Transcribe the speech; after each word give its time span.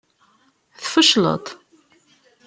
Tfecleḍ. 0.81 1.45